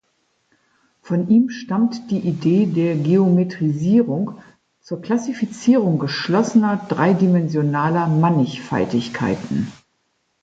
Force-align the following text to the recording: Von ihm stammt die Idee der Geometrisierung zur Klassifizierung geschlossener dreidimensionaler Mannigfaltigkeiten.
Von 1.03 1.29
ihm 1.29 1.51
stammt 1.51 2.09
die 2.09 2.17
Idee 2.21 2.65
der 2.65 2.95
Geometrisierung 2.95 4.39
zur 4.79 4.99
Klassifizierung 4.99 5.99
geschlossener 5.99 6.75
dreidimensionaler 6.89 8.07
Mannigfaltigkeiten. 8.07 9.71